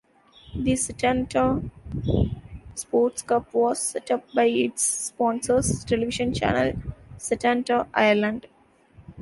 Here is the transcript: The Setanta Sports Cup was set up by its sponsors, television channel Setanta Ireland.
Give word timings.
The 0.55 0.71
Setanta 0.73 1.69
Sports 2.73 3.21
Cup 3.21 3.53
was 3.53 3.79
set 3.79 4.09
up 4.09 4.23
by 4.33 4.45
its 4.45 4.81
sponsors, 4.81 5.85
television 5.85 6.33
channel 6.33 6.73
Setanta 7.19 7.87
Ireland. 7.93 8.47